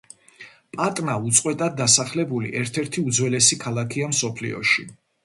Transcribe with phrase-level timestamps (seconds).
[0.77, 4.89] პატნა უწყვეტად დასახლებული ერთ-ერთი უძველესი ქალაქია მსოფლიოში.